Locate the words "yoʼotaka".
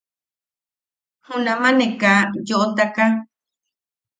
2.47-3.05